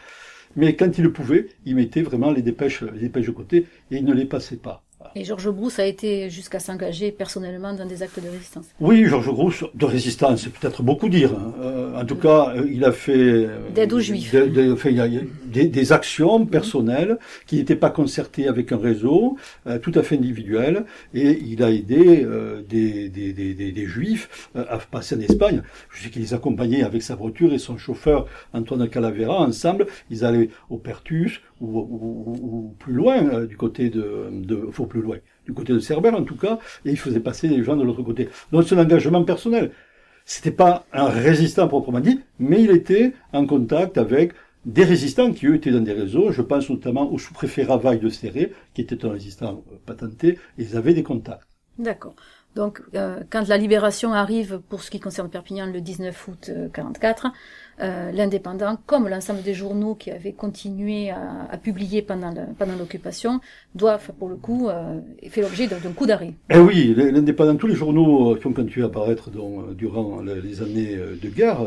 Mais 0.57 0.77
quand 0.77 0.97
ils 0.97 1.05
le 1.05 1.13
pouvaient, 1.13 1.49
ils 1.67 1.75
mettaient 1.75 2.03
vraiment 2.03 2.31
les 2.31 2.43
dépêches, 2.43 2.83
les 2.83 3.01
dépêches 3.01 3.27
de 3.27 3.33
côté 3.33 3.67
et 3.91 3.97
ils 3.97 4.05
ne 4.05 4.15
les 4.15 4.25
passaient 4.25 4.57
pas. 4.57 4.83
Et 5.17 5.25
Georges 5.25 5.51
Brousse 5.51 5.79
a 5.79 5.87
été 5.87 6.29
jusqu'à 6.31 6.59
s'engager 6.59 7.13
personnellement 7.13 7.73
dans 7.73 7.87
des 7.87 8.03
actes 8.03 8.23
de 8.23 8.29
résistance. 8.29 8.67
Oui, 8.81 9.05
Georges 9.07 9.31
Brousse, 9.31 9.65
de 9.75 9.85
résistance, 9.85 10.43
c'est 10.43 10.53
peut-être 10.53 10.83
beaucoup 10.83 11.09
dire. 11.09 11.33
Hein. 11.33 11.55
Euh, 11.63 12.01
en 12.01 12.05
tout 12.05 12.17
cas, 12.17 12.53
euh, 12.57 12.67
il 12.71 12.85
a 12.85 12.93
fait... 12.93 13.13
Euh, 13.17 13.71
D'aide 13.75 13.93
aux 13.93 14.01
Juifs. 14.01 14.35
Des, 14.35 15.67
des, 15.69 15.93
actions 15.93 16.47
personnelles 16.47 17.19
qui 17.47 17.57
n'étaient 17.57 17.77
pas 17.77 17.91
concertées 17.91 18.49
avec 18.49 18.73
un 18.73 18.77
réseau, 18.77 19.37
tout 19.83 19.93
à 19.95 20.03
fait 20.03 20.17
individuel, 20.17 20.85
et 21.13 21.39
il 21.41 21.63
a 21.63 21.71
aidé 21.71 22.27
des, 22.69 23.09
des, 23.09 23.87
Juifs 23.87 24.49
à 24.57 24.79
passer 24.79 25.15
en 25.15 25.21
Espagne. 25.21 25.63
Je 25.91 26.03
sais 26.03 26.11
qu'il 26.11 26.23
les 26.23 26.35
accompagnait 26.35 26.83
avec 26.83 27.03
sa 27.03 27.15
voiture 27.15 27.53
et 27.53 27.59
son 27.59 27.79
chauffeur 27.79 28.27
Antoine 28.53 28.89
Calavera, 28.89 29.41
ensemble, 29.41 29.87
ils 30.11 30.25
allaient 30.25 30.49
au 30.71 30.79
Pertus, 30.79 31.41
ou, 31.61 32.75
plus 32.79 32.93
loin, 32.93 33.25
euh, 33.27 33.47
du 33.47 33.57
côté 33.57 33.91
de, 33.91 34.29
de, 34.31 34.57
plus 34.89 35.03
loin, 35.03 35.17
du 35.47 35.53
côté 35.53 35.73
de 35.73 35.79
Cerbère 35.79 36.15
en 36.15 36.25
tout 36.25 36.37
cas, 36.37 36.59
et 36.85 36.91
il 36.91 36.99
faisait 36.99 37.21
passer 37.21 37.49
les 37.49 37.63
gens 37.63 37.77
de 37.77 37.85
l'autre 37.85 38.03
côté. 38.03 38.29
Donc 38.53 38.65
c'est 38.65 38.75
un 38.75 38.83
engagement 38.83 39.25
personnel. 39.25 39.73
C'était 40.25 40.51
pas 40.51 40.87
un 40.93 41.09
résistant 41.09 41.69
proprement 41.69 42.01
dit, 42.01 42.21
mais 42.39 42.63
il 42.63 42.71
était 42.71 43.13
en 43.33 43.47
contact 43.47 43.99
avec 43.99 44.33
des 44.65 44.85
résistants 44.85 45.33
qui 45.33 45.47
eux 45.47 45.57
étaient 45.57 45.71
dans 45.71 45.83
des 45.83 45.93
réseaux. 45.93 46.33
Je 46.33 46.43
pense 46.43 46.71
notamment 46.71 47.13
au 47.13 47.19
sous-préfet 47.19 47.65
Ravaille 47.65 47.99
de 47.99 48.09
Serré, 48.09 48.53
qui 48.73 48.81
était 48.81 49.05
un 49.05 49.11
résistant 49.11 49.63
euh, 49.71 49.77
patenté, 49.85 50.39
et 50.59 50.63
ils 50.63 50.77
avaient 50.77 50.95
des 50.95 51.03
contacts. 51.03 51.47
D'accord. 51.79 52.15
Donc, 52.55 52.81
euh, 52.95 53.21
quand 53.31 53.49
la 53.49 53.57
libération 53.57 54.13
arrive, 54.13 54.61
pour 54.69 54.83
ce 54.83 54.91
qui 54.91 55.01
concerne 55.01 55.29
Perpignan, 55.29 55.67
le 55.67 55.81
19 55.81 56.29
août 56.29 56.51
44, 56.73 57.27
euh, 57.81 58.13
l'indépendant, 58.13 58.79
comme 58.87 59.09
l'ensemble 59.09 59.43
des 59.43 59.55
journaux 59.55 59.97
qui 59.97 60.13
avaient 60.13 60.33
continué 60.33 61.11
à, 61.11 61.57
publier 61.59 62.03
pendant 62.03 62.33
l'occupation, 62.79 63.41
doivent, 63.75 64.13
pour 64.19 64.29
le 64.29 64.37
coup, 64.37 64.69
euh, 64.69 65.01
fait 65.29 65.43
l'objet 65.43 65.67
d'un 65.67 65.93
coup 65.93 66.07
d'arrêt. 66.07 66.35
Eh 66.51 66.59
oui, 66.59 66.95
l'indépendant, 66.97 67.57
tous 67.57 67.67
les 67.67 67.75
journaux 67.75 68.37
qui 68.37 68.47
ont 68.47 68.53
continué 68.53 68.85
à 68.85 68.89
apparaître 68.89 69.31
durant 69.75 70.21
les 70.21 70.63
années 70.63 70.97
de 70.97 71.29
guerre 71.29 71.61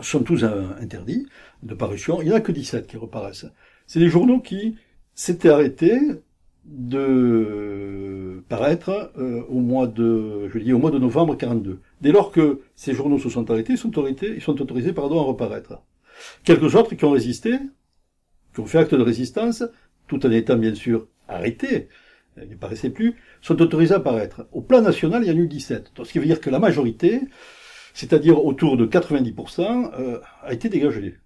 sont 0.00 0.22
tous 0.22 0.44
interdits 0.44 1.26
de 1.62 1.74
parution. 1.74 2.20
Il 2.20 2.26
n'y 2.28 2.32
en 2.32 2.36
a 2.36 2.40
que 2.40 2.52
17 2.52 2.86
qui 2.86 2.96
reparaissent. 2.96 3.46
C'est 3.86 4.00
des 4.00 4.08
journaux 4.08 4.40
qui 4.40 4.76
s'étaient 5.14 5.48
arrêtés 5.48 5.98
de 6.68 8.44
paraître 8.48 9.12
euh, 9.18 9.42
au 9.48 9.60
mois 9.60 9.86
de, 9.86 10.48
je 10.48 10.58
dis 10.58 10.72
au 10.72 10.78
mois 10.78 10.90
de 10.90 10.98
novembre 10.98 11.36
42. 11.36 11.80
Dès 12.00 12.12
lors 12.12 12.30
que 12.30 12.60
ces 12.76 12.94
journaux 12.94 13.18
se 13.18 13.28
sont 13.28 13.50
arrêtés, 13.50 13.76
sont 13.76 13.88
autorisés, 13.88 14.34
ils 14.36 14.42
sont 14.42 14.60
autorisés 14.60 14.92
pardon, 14.92 15.20
à 15.20 15.24
reparaître. 15.24 15.82
Quelques 16.44 16.74
autres 16.74 16.94
qui 16.94 17.04
ont 17.04 17.10
résisté, 17.10 17.58
qui 18.54 18.60
ont 18.60 18.66
fait 18.66 18.78
acte 18.78 18.94
de 18.94 19.02
résistance, 19.02 19.64
tout 20.06 20.24
en 20.26 20.30
étant 20.30 20.56
bien 20.56 20.74
sûr 20.74 21.06
arrêtés, 21.26 21.88
ils 22.42 22.50
ne 22.50 22.56
paraissaient 22.56 22.90
plus, 22.90 23.16
sont 23.40 23.60
autorisés 23.60 23.94
à 23.94 24.00
paraître. 24.00 24.46
Au 24.52 24.60
plan 24.60 24.80
national, 24.80 25.24
il 25.24 25.28
y 25.28 25.30
en 25.30 25.36
a 25.36 25.38
eu 25.38 25.48
17. 25.48 25.92
Donc, 25.96 26.06
ce 26.06 26.12
qui 26.12 26.18
veut 26.18 26.26
dire 26.26 26.40
que 26.40 26.50
la 26.50 26.58
majorité, 26.58 27.22
c'est-à-dire 27.94 28.44
autour 28.44 28.76
de 28.76 28.86
90%, 28.86 29.92
euh, 29.98 30.20
a 30.42 30.52
été 30.52 30.68
dégagée. 30.68 31.16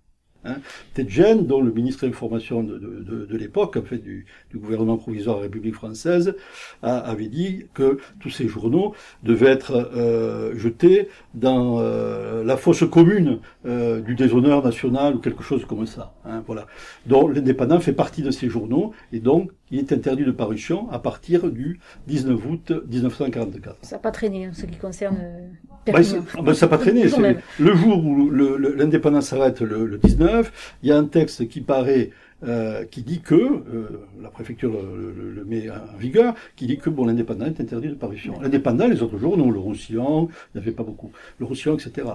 Hein. 0.44 0.56
Tedjen, 0.94 1.46
dont 1.46 1.61
le 1.61 1.72
ministre 1.72 2.02
de 2.02 2.08
l'Information 2.08 2.62
de, 2.62 2.78
de, 2.78 3.26
de, 3.26 3.37
l'époque, 3.37 3.76
en 3.76 3.82
fait 3.82 3.99
du, 3.99 4.26
du, 4.50 4.58
gouvernement 4.58 4.96
provisoire 4.96 5.37
de 5.37 5.42
la 5.42 5.46
République 5.46 5.75
française, 5.75 6.34
a, 6.82 6.99
avait 6.99 7.28
dit 7.28 7.66
que 7.75 7.99
tous 8.20 8.30
ces 8.30 8.49
journaux 8.49 8.94
devaient 9.22 9.50
être 9.50 9.90
euh, 9.94 10.56
jetés 10.56 11.08
dans 11.34 11.78
euh, 11.78 12.44
la 12.44 12.56
fosse 12.56 12.84
commune 12.90 13.38
euh, 13.66 14.00
du 14.00 14.14
déshonneur 14.14 14.64
national 14.64 15.16
ou 15.16 15.18
quelque 15.18 15.42
chose 15.42 15.64
comme 15.64 15.87
ça. 15.87 16.14
Hein, 16.25 16.42
voilà. 16.46 16.66
Donc 17.06 17.34
l'indépendant 17.34 17.80
fait 17.80 17.92
partie 17.92 18.22
de 18.22 18.30
ces 18.30 18.49
journaux 18.49 18.92
et 19.12 19.20
donc 19.20 19.50
il 19.70 19.78
est 19.78 19.92
interdit 19.92 20.25
de 20.25 20.32
parution 20.32 20.90
à 20.90 20.99
partir 20.99 21.50
du 21.50 21.80
19 22.08 22.46
août 22.46 22.72
1944. 22.90 23.76
Ça 23.82 23.96
n'a 23.96 24.00
pas 24.00 24.11
traîné 24.11 24.49
en 24.49 24.52
ce 24.52 24.66
qui 24.66 24.76
concerne 24.76 25.18
bah, 25.86 26.00
bah, 26.42 26.54
ça 26.54 26.66
n'a 26.66 26.70
pas 26.70 26.78
traîné. 26.78 27.04
Le 27.58 27.74
jour 27.74 28.04
où 28.04 28.30
l'indépendance 28.30 29.28
s'arrête, 29.28 29.60
le, 29.60 29.86
le, 29.86 29.98
19, 29.98 30.78
il 30.82 30.88
y 30.88 30.92
a 30.92 30.96
un 30.96 31.04
texte 31.04 31.48
qui 31.48 31.60
paraît, 31.60 32.10
euh, 32.44 32.84
qui 32.84 33.02
dit 33.02 33.20
que, 33.20 33.34
euh, 33.34 34.06
la 34.22 34.30
préfecture 34.30 34.70
le, 34.70 35.32
le, 35.34 35.44
met 35.44 35.70
en 35.70 35.96
vigueur, 35.98 36.34
qui 36.56 36.66
dit 36.66 36.78
que 36.78 36.90
bon, 36.90 37.06
l'indépendant 37.06 37.46
est 37.46 37.60
interdit 37.60 37.88
de 37.88 37.94
parution. 37.94 38.40
L'indépendant, 38.40 38.86
les 38.86 39.02
autres 39.02 39.18
jours, 39.18 39.36
non, 39.36 39.50
le 39.50 39.58
Roussillon, 39.58 40.28
il 40.54 40.60
n'y 40.60 40.66
avait 40.66 40.74
pas 40.74 40.84
beaucoup. 40.84 41.10
Le 41.38 41.46
Roussillon, 41.46 41.74
etc. 41.76 42.06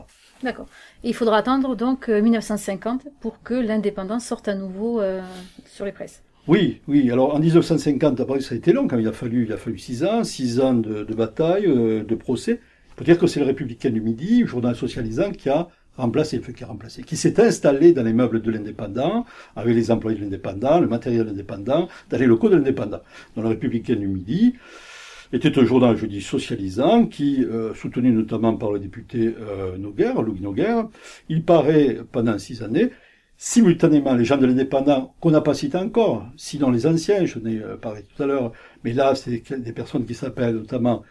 D'accord. 0.44 0.68
Et 1.04 1.10
il 1.10 1.14
faudra 1.14 1.38
attendre 1.38 1.76
donc 1.76 2.10
1950 2.10 3.06
euh, 3.06 3.10
pour 3.22 3.42
que 3.42 3.54
l'indépendance 3.54 4.26
sorte 4.26 4.48
à 4.48 4.56
nouveau 4.56 5.02
euh, 5.02 5.22
sur 5.66 5.86
les 5.86 5.92
presses. 5.92 6.22
Oui, 6.48 6.82
oui. 6.88 7.12
Alors 7.12 7.36
en 7.36 7.40
1950, 7.40 8.20
après 8.22 8.40
ça 8.40 8.56
a 8.56 8.58
été 8.58 8.72
long, 8.72 8.88
quand 8.88 8.98
il 8.98 9.08
a 9.08 9.12
fallu, 9.12 9.46
il 9.46 9.54
a 9.54 9.58
fallu 9.58 9.78
six 9.78 10.04
ans, 10.04 10.24
six 10.24 10.60
ans 10.60 10.74
de, 10.74 11.04
de 11.04 11.14
bataille, 11.14 11.66
euh, 11.66 12.04
de 12.04 12.16
procès. 12.16 12.62
Peut-être 12.98 13.20
que 13.20 13.28
c'est 13.28 13.40
le 13.40 13.46
Républicain 13.46 13.92
du 13.92 14.02
Midi, 14.02 14.42
le 14.42 14.48
journal 14.48 14.76
socialisant, 14.76 15.32
qui 15.32 15.50
a 15.50 15.70
remplacé, 15.98 16.42
qui 16.42 16.64
a 16.64 16.68
remplacé, 16.68 17.04
qui 17.04 17.16
s'est 17.16 17.40
installé 17.40 17.94
dans 17.94 18.04
les 18.04 18.14
meubles 18.14 18.42
de 18.42 18.52
l'indépendant, 18.52 19.26
avec 19.56 19.76
les 19.76 19.92
employés 19.92 20.18
de 20.18 20.24
l'indépendant, 20.24 20.80
le 20.80 20.88
matériel 20.88 21.24
de 21.24 21.30
l'indépendant, 21.30 21.88
dans 22.10 22.18
les 22.18 22.26
locaux 22.26 22.50
de 22.50 22.56
l'indépendant. 22.56 23.02
Dans 23.36 23.44
le 23.44 23.50
Républicain 23.50 23.96
du 23.96 24.08
Midi, 24.08 24.56
était 25.32 25.60
un 25.60 25.66
journal, 25.66 25.96
je 25.96 26.06
dis, 26.06 26.22
socialisant, 26.22 27.06
qui, 27.06 27.44
euh, 27.44 27.74
soutenu 27.76 28.12
notamment 28.12 28.56
par 28.56 28.72
le 28.72 28.80
député 28.80 29.36
euh, 29.40 29.78
Noguer, 29.78 30.14
Louis 30.26 30.42
Noguer, 30.42 30.84
il 31.30 31.44
paraît 31.44 32.00
pendant 32.12 32.38
six 32.40 32.64
années, 32.64 32.92
simultanément 33.38 34.16
les 34.16 34.26
gens 34.26 34.38
de 34.38 34.46
l'indépendant, 34.46 35.14
qu'on 35.20 35.32
n'a 35.32 35.42
pas 35.42 35.54
cité 35.54 35.78
encore, 35.78 36.26
sinon 36.38 36.72
les 36.72 36.88
anciens, 36.88 37.26
je 37.26 37.38
n'ai 37.40 37.60
euh, 37.62 37.76
parlé 37.78 38.04
tout 38.04 38.24
à 38.24 38.26
l'heure, 38.26 38.54
mais 38.84 38.94
là, 38.94 39.14
c'est 39.16 39.44
des 39.60 39.74
personnes 39.74 40.06
qui 40.06 40.16
s'appellent 40.16 40.56
notamment 40.56 41.04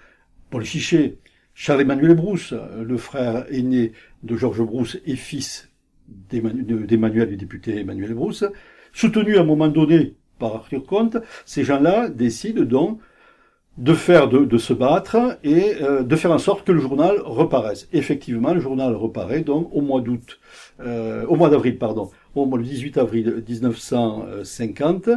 Paul 0.50 0.64
Chiché, 0.64 1.18
Charles-Emmanuel 1.58 2.14
Brousse, 2.14 2.52
le 2.78 2.96
frère 2.98 3.46
aîné 3.50 3.92
de 4.22 4.36
Georges 4.36 4.62
Brousse 4.62 4.98
et 5.06 5.16
fils 5.16 5.70
d'Emmanuel, 6.28 7.30
du 7.30 7.36
député 7.36 7.80
Emmanuel 7.80 8.12
Brousse, 8.12 8.44
soutenu 8.92 9.38
à 9.38 9.40
un 9.40 9.44
moment 9.44 9.68
donné 9.68 10.14
par 10.38 10.54
Arthur 10.54 10.84
Comte, 10.84 11.16
ces 11.46 11.64
gens-là 11.64 12.10
décident 12.10 12.62
donc 12.62 13.00
de 13.78 13.94
faire 13.94 14.28
de, 14.28 14.58
se 14.58 14.74
battre 14.74 15.38
et 15.44 15.76
euh, 15.80 16.02
de 16.02 16.16
faire 16.16 16.30
en 16.30 16.38
sorte 16.38 16.66
que 16.66 16.72
le 16.72 16.80
journal 16.80 17.20
reparaisse. 17.24 17.88
Effectivement, 17.94 18.52
le 18.52 18.60
journal 18.60 18.94
reparaît 18.94 19.40
donc 19.40 19.70
au 19.72 19.80
mois 19.80 20.02
d'août, 20.02 20.38
euh, 20.80 21.24
au 21.24 21.36
mois 21.36 21.48
d'avril, 21.48 21.78
pardon, 21.78 22.10
au 22.34 22.44
mois 22.44 22.58
le 22.58 22.64
18 22.64 22.98
avril 22.98 23.42
1950. 23.48 25.08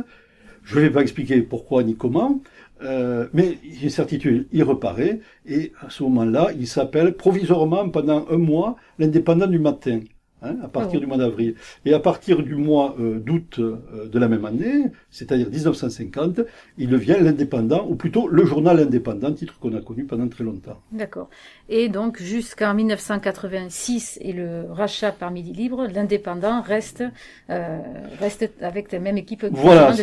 Je 0.63 0.75
ne 0.75 0.81
vais 0.81 0.89
pas 0.89 1.01
expliquer 1.01 1.41
pourquoi 1.41 1.83
ni 1.83 1.95
comment, 1.95 2.41
euh, 2.81 3.27
mais 3.33 3.57
il 3.63 3.91
certitude, 3.91 4.47
il 4.51 4.63
reparaît, 4.63 5.19
et 5.45 5.73
à 5.81 5.89
ce 5.89 6.03
moment-là, 6.03 6.51
il 6.57 6.67
s'appelle 6.67 7.15
provisoirement 7.15 7.89
pendant 7.89 8.27
un 8.29 8.37
mois 8.37 8.75
l'indépendant 8.99 9.47
du 9.47 9.59
matin. 9.59 9.99
Hein, 10.41 10.55
à 10.63 10.69
partir 10.69 11.01
du 11.01 11.05
mois 11.05 11.17
d'avril. 11.17 11.55
Et 11.83 11.93
à 11.93 11.99
partir 11.99 12.41
du 12.41 12.55
mois 12.55 12.95
euh, 12.97 13.19
d'août 13.19 13.59
euh, 13.59 14.07
de 14.07 14.19
la 14.19 14.29
même 14.29 14.45
année, 14.45 14.85
c'est-à-dire 15.11 15.49
1950, 15.49 16.39
il 16.77 16.87
devient 16.87 17.17
l'indépendant, 17.19 17.85
ou 17.89 17.95
plutôt 17.95 18.29
le 18.29 18.45
journal 18.45 18.79
indépendant, 18.79 19.33
titre 19.33 19.59
qu'on 19.59 19.75
a 19.75 19.81
connu 19.81 20.05
pendant 20.05 20.29
très 20.29 20.45
longtemps. 20.45 20.79
D'accord. 20.93 21.29
Et 21.67 21.89
donc 21.89 22.21
jusqu'en 22.21 22.73
1986 22.73 24.19
et 24.21 24.31
le 24.31 24.63
rachat 24.71 25.11
par 25.11 25.29
Midi 25.31 25.51
Libre, 25.51 25.87
l'indépendant 25.93 26.61
reste, 26.61 27.03
euh, 27.49 27.79
reste 28.21 28.49
avec 28.61 28.93
la 28.93 28.99
même 28.99 29.17
équipe 29.17 29.45
Voilà, 29.51 29.93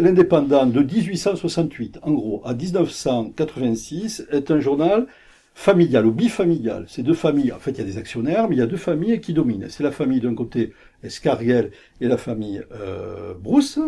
l'indépendant 0.00 0.64
de 0.64 0.80
1868, 0.80 1.98
en 2.02 2.12
gros, 2.12 2.40
à 2.46 2.54
1986, 2.54 4.28
est 4.30 4.50
un 4.50 4.60
journal 4.60 5.06
familial 5.54 6.06
ou 6.06 6.12
bifamilial. 6.12 6.86
C'est 6.88 7.02
deux 7.02 7.14
familles. 7.14 7.52
En 7.52 7.58
fait, 7.58 7.72
il 7.72 7.78
y 7.78 7.80
a 7.82 7.84
des 7.84 7.98
actionnaires, 7.98 8.48
mais 8.48 8.56
il 8.56 8.58
y 8.58 8.62
a 8.62 8.66
deux 8.66 8.76
familles 8.76 9.20
qui 9.20 9.32
dominent. 9.32 9.66
C'est 9.68 9.82
la 9.82 9.92
famille 9.92 10.20
d'un 10.20 10.34
côté 10.34 10.72
Escarguel 11.02 11.70
et 12.00 12.08
la 12.08 12.16
famille 12.16 12.62
euh, 12.72 13.34
Brousse. 13.34 13.78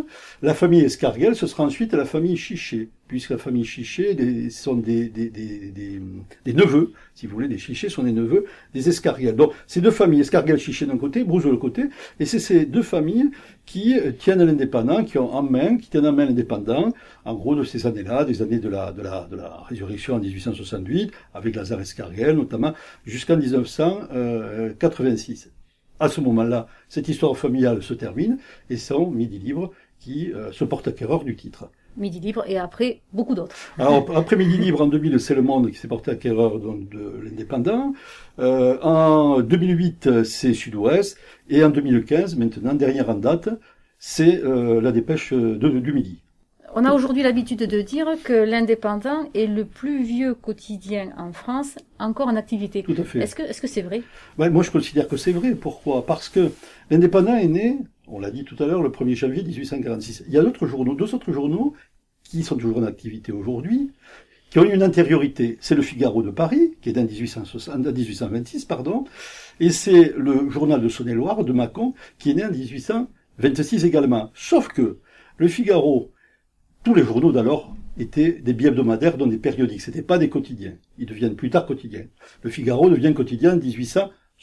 La 0.43 0.55
famille 0.55 0.81
Escarguel, 0.81 1.37
ce 1.37 1.47
sera 1.47 1.65
ensuite 1.65 1.95
la 1.95 2.05
famille 2.05 2.37
Chiché, 2.37 2.91
puisque 3.15 3.31
la 3.31 3.39
famille 3.39 3.65
Chiché 3.65 4.15
des, 4.15 4.51
sont 4.51 4.75
des, 4.75 5.09
des, 5.09 5.31
des, 5.31 6.53
neveux, 6.53 6.93
si 7.15 7.29
vous 7.29 7.35
voulez, 7.35 7.47
des 7.47 7.59
Chichés 7.59 7.89
sont 7.89 8.03
des 8.03 8.11
neveux 8.11 8.45
des 8.73 8.89
Escarguel. 8.89 9.37
Donc, 9.37 9.53
ces 9.69 9.81
deux 9.81 9.93
familles, 9.93 10.23
Escarguel, 10.23 10.59
Chiché 10.59 10.85
d'un 10.85 10.99
côté, 10.99 11.23
Brousse 11.23 11.45
de 11.45 11.51
l'autre 11.51 11.61
côté, 11.61 11.85
et 12.19 12.25
c'est 12.25 12.41
ces 12.41 12.67
deux 12.67 12.83
familles 12.83 13.31
qui 13.67 13.95
tiennent 14.19 14.43
l'indépendant, 14.43 15.05
qui 15.05 15.17
ont 15.19 15.33
en 15.33 15.45
main, 15.45 15.77
qui 15.77 15.91
tiennent 15.91 16.09
en 16.09 16.13
main 16.13 16.25
l'indépendant, 16.25 16.93
en 17.25 17.35
gros 17.37 17.55
de 17.55 17.63
ces 17.63 17.87
années-là, 17.87 18.25
des 18.25 18.43
années 18.43 18.59
de 18.59 18.69
la, 18.69 18.91
de 18.91 19.03
la, 19.03 19.29
de 19.31 19.37
la 19.37 19.63
résurrection 19.69 20.17
en 20.17 20.19
1868, 20.19 21.13
avec 21.35 21.55
Lazare 21.55 21.83
Escarguel 21.83 22.35
notamment, 22.35 22.75
jusqu'en 23.07 23.37
1986 23.37 25.53
à 26.01 26.09
ce 26.09 26.21
moment-là, 26.21 26.67
cette 26.89 27.09
histoire 27.09 27.37
familiale 27.37 27.81
se 27.81 27.95
termine 27.95 28.39
et 28.69 28.77
c'est 28.77 28.99
Midi 28.99 29.39
Libre 29.39 29.71
qui 30.01 30.33
euh, 30.33 30.51
se 30.51 30.65
porte 30.65 30.89
acquéreur 30.89 31.23
du 31.23 31.37
titre? 31.37 31.71
Midi 31.97 32.21
Libre 32.21 32.45
et 32.47 32.59
après 32.59 33.01
beaucoup 33.13 33.35
d'autres. 33.35 33.55
Alors 33.79 34.07
après 34.17 34.37
Midi 34.37 34.59
Libre 34.59 34.83
en 34.83 34.87
2000, 34.87 35.21
c'est 35.21 35.35
Le 35.35 35.43
Monde 35.43 35.71
qui 35.71 35.77
s'est 35.77 35.89
porté 35.89 36.11
acquéreur 36.11 36.59
donc, 36.59 36.89
de 36.89 37.21
l'Indépendant. 37.23 37.93
Euh, 38.39 38.79
en 38.83 39.41
2008, 39.41 40.25
c'est 40.25 40.55
Sud-Ouest 40.55 41.19
et 41.49 41.65
en 41.65 41.71
2015, 41.71 42.37
maintenant 42.37 42.75
dernière 42.75 43.11
en 43.11 43.15
date, 43.15 43.49
c'est 43.99 44.43
euh, 44.43 44.81
la 44.81 44.93
dépêche 44.93 45.33
de, 45.33 45.69
du 45.69 45.93
Midi. 45.93 46.21
On 46.77 46.85
a 46.85 46.93
aujourd'hui 46.93 47.23
l'habitude 47.23 47.61
de 47.61 47.83
dire 47.83 48.09
que 48.25 48.33
l'Indépendant 48.33 49.29
est 49.33 49.47
le 49.47 49.65
plus 49.65 50.03
vieux 50.03 50.35
quotidien 50.35 51.13
en 51.17 51.33
France 51.33 51.77
encore 52.01 52.27
en 52.27 52.35
activité. 52.35 52.83
Tout 52.83 52.97
à 52.99 53.05
fait. 53.05 53.21
Est-ce 53.21 53.37
que 53.37 53.43
est-ce 53.43 53.61
que 53.61 53.69
c'est 53.69 53.83
vrai? 53.83 54.03
Moi, 54.39 54.63
je 54.65 54.73
considère 54.73 55.07
que 55.07 55.17
c'est 55.17 55.31
vrai. 55.31 55.55
Pourquoi? 55.55 56.05
Parce 56.05 56.29
que 56.29 56.51
l'Indépendant 56.91 57.37
est 57.37 57.47
né, 57.47 57.79
on 58.07 58.19
l'a 58.19 58.31
dit 58.31 58.45
tout 58.45 58.57
à 58.63 58.67
l'heure, 58.67 58.83
le 58.83 58.91
1er 58.91 59.15
janvier 59.15 59.43
1846. 59.43 60.25
Il 60.27 60.33
y 60.33 60.39
a 60.39 60.43
d'autres 60.43 60.67
journaux, 60.67 60.95
deux 60.95 61.15
autres 61.15 61.33
journaux 61.33 61.75
qui 62.23 62.43
sont 62.43 62.57
toujours 62.57 62.79
en 62.79 62.85
activité 62.85 63.33
aujourd'hui, 63.33 63.91
qui 64.51 64.59
ont 64.59 64.65
une 64.65 64.83
antériorité. 64.83 65.59
C'est 65.61 65.75
le 65.75 65.83
Figaro 65.83 66.23
de 66.23 66.31
Paris, 66.31 66.75
qui 66.81 66.89
est 66.89 66.99
en 66.99 67.05
1826, 67.05 68.65
pardon, 68.65 69.05
et 69.61 69.71
c'est 69.71 70.15
le 70.17 70.49
journal 70.51 70.81
de 70.81 70.89
Saône-et-Loire 70.89 71.45
de 71.45 71.53
Mâcon, 71.53 71.95
qui 72.19 72.31
est 72.31 72.35
né 72.35 72.45
en 72.45 72.51
1826 72.51 73.85
également. 73.85 74.31
Sauf 74.35 74.69
que 74.69 74.99
le 75.37 75.49
Figaro 75.49 76.13
tous 76.85 76.95
les 76.95 77.03
journaux 77.03 77.33
d'alors 77.33 77.75
étaient 77.99 78.33
des 78.33 78.53
bi-hebdomadaires, 78.53 79.17
dont 79.17 79.27
des 79.27 79.39
périodiques. 79.39 79.81
C'était 79.81 80.03
pas 80.03 80.19
des 80.19 80.29
quotidiens. 80.29 80.75
Ils 80.99 81.07
deviennent 81.07 81.35
plus 81.35 81.49
tard 81.49 81.65
quotidiens. 81.67 82.05
Le 82.43 82.51
Figaro 82.51 82.91
devient 82.91 83.15
quotidien 83.15 83.55
en 83.55 83.57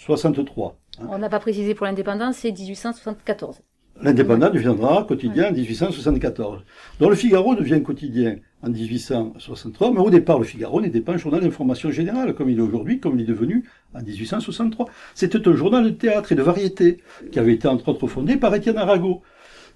1863. 0.02 0.78
Hein. 1.00 1.06
On 1.10 1.18
n'a 1.20 1.30
pas 1.30 1.40
précisé 1.40 1.76
pour 1.76 1.86
l'indépendance, 1.86 2.38
c'est 2.38 2.52
1874. 2.52 3.62
L'indépendant 4.02 4.50
deviendra 4.50 5.04
quotidien 5.04 5.50
en 5.50 5.54
1874. 5.54 6.64
Donc 7.00 7.10
le 7.10 7.16
Figaro 7.16 7.54
devient 7.54 7.84
quotidien 7.84 8.38
en 8.64 8.70
1863, 8.70 9.92
mais 9.92 10.00
au 10.00 10.10
départ 10.10 10.40
le 10.40 10.46
Figaro 10.46 10.82
n'était 10.82 11.02
pas 11.02 11.14
un 11.14 11.18
journal 11.18 11.42
d'information 11.42 11.92
générale 11.92 12.34
comme 12.34 12.50
il 12.50 12.58
est 12.58 12.62
aujourd'hui, 12.62 13.00
comme 13.00 13.20
il 13.20 13.24
est 13.24 13.28
devenu 13.28 13.70
en 13.94 14.02
1863. 14.02 14.88
C'était 15.14 15.48
un 15.48 15.54
journal 15.54 15.84
de 15.84 15.90
théâtre 15.92 16.32
et 16.32 16.36
de 16.36 16.42
variété 16.42 16.98
qui 17.32 17.38
avait 17.38 17.54
été 17.54 17.68
entre 17.68 17.90
autres 17.90 18.08
fondé 18.08 18.38
par 18.38 18.56
Étienne 18.56 18.78
Arago, 18.78 19.22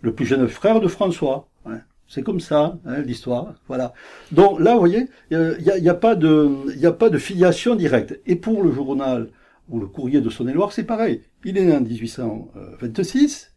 le 0.01 0.13
plus 0.13 0.25
jeune 0.25 0.47
frère 0.47 0.79
de 0.79 0.87
François. 0.87 1.47
Hein. 1.67 1.81
C'est 2.07 2.23
comme 2.23 2.39
ça, 2.39 2.77
hein, 2.85 3.01
l'histoire. 3.01 3.53
Voilà. 3.67 3.93
Donc 4.31 4.59
là, 4.59 4.73
vous 4.73 4.79
voyez, 4.79 5.07
il 5.31 5.57
n'y 5.59 5.71
a, 5.71 5.77
y 5.77 5.89
a, 5.89 5.95
pas 5.95 6.15
de, 6.15 6.49
il 6.75 6.85
a 6.85 6.91
pas 6.91 7.09
de 7.09 7.17
filiation 7.17 7.75
directe. 7.75 8.19
Et 8.25 8.35
pour 8.35 8.63
le 8.63 8.71
journal 8.71 9.29
ou 9.69 9.79
le 9.79 9.87
courrier 9.87 10.21
de 10.21 10.29
Saône-et-Loire, 10.29 10.71
c'est 10.71 10.83
pareil. 10.83 11.21
Il 11.43 11.57
est 11.57 11.65
né 11.65 11.75
en 11.75 11.81
1826. 11.81 13.55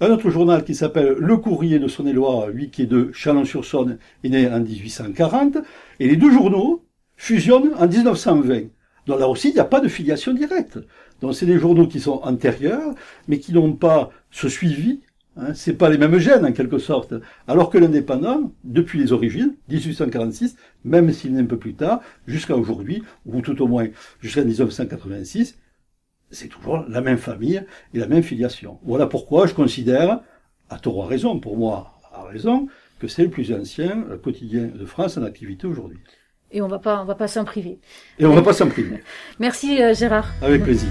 Un 0.00 0.10
autre 0.10 0.28
journal 0.28 0.64
qui 0.64 0.74
s'appelle 0.74 1.14
Le 1.18 1.36
Courrier 1.36 1.78
de 1.78 1.86
Saône-et-Loire, 1.86 2.48
lui 2.48 2.70
qui 2.70 2.82
est 2.82 2.86
de 2.86 3.10
Chalon-sur-Saône, 3.12 3.98
est 4.24 4.28
né 4.28 4.48
en 4.48 4.60
1840. 4.60 5.58
Et 6.00 6.08
les 6.08 6.16
deux 6.16 6.32
journaux 6.32 6.84
fusionnent 7.16 7.72
en 7.78 7.86
1920. 7.86 8.62
Donc 9.06 9.20
là 9.20 9.28
aussi, 9.28 9.50
il 9.50 9.54
n'y 9.54 9.60
a 9.60 9.64
pas 9.64 9.80
de 9.80 9.88
filiation 9.88 10.32
directe. 10.32 10.78
Donc 11.20 11.34
c'est 11.34 11.46
des 11.46 11.58
journaux 11.58 11.86
qui 11.86 12.00
sont 12.00 12.20
antérieurs, 12.24 12.94
mais 13.28 13.38
qui 13.38 13.52
n'ont 13.52 13.74
pas 13.74 14.10
ce 14.30 14.48
suivi. 14.48 15.00
Hein, 15.36 15.52
c'est 15.54 15.74
pas 15.74 15.90
les 15.90 15.98
mêmes 15.98 16.18
gènes 16.18 16.44
en 16.44 16.52
quelque 16.52 16.78
sorte. 16.78 17.14
Alors 17.48 17.70
que 17.70 17.78
l'indépendant, 17.78 18.52
depuis 18.62 19.00
les 19.00 19.12
origines, 19.12 19.54
1846, 19.68 20.56
même 20.84 21.12
s'il 21.12 21.36
est 21.36 21.40
un 21.40 21.46
peu 21.46 21.58
plus 21.58 21.74
tard, 21.74 22.00
jusqu'à 22.26 22.56
aujourd'hui, 22.56 23.02
ou 23.26 23.40
tout 23.40 23.60
au 23.60 23.66
moins 23.66 23.88
jusqu'à 24.20 24.44
1986, 24.44 25.58
c'est 26.30 26.48
toujours 26.48 26.84
la 26.88 27.00
même 27.00 27.18
famille 27.18 27.62
et 27.94 27.98
la 27.98 28.06
même 28.06 28.22
filiation. 28.22 28.78
Voilà 28.84 29.06
pourquoi 29.06 29.46
je 29.46 29.54
considère, 29.54 30.20
à 30.70 30.78
tort 30.78 31.04
à 31.04 31.06
raison, 31.06 31.38
pour 31.40 31.56
moi 31.56 31.92
à 32.12 32.24
raison, 32.24 32.68
que 33.00 33.08
c'est 33.08 33.24
le 33.24 33.30
plus 33.30 33.52
ancien 33.52 34.04
quotidien 34.22 34.66
de 34.66 34.84
France 34.84 35.16
en 35.16 35.24
activité 35.24 35.66
aujourd'hui. 35.66 35.98
Et 36.52 36.62
on 36.62 36.68
va 36.68 36.78
pas, 36.78 37.02
on 37.02 37.04
va 37.04 37.16
pas 37.16 37.26
s'en 37.26 37.44
priver. 37.44 37.80
Et 38.18 38.26
on 38.26 38.34
va 38.34 38.42
pas 38.42 38.52
s'en 38.52 38.68
priver. 38.68 39.02
Merci 39.40 39.82
euh, 39.82 39.92
Gérard. 39.94 40.32
Avec 40.40 40.62
plaisir. 40.62 40.88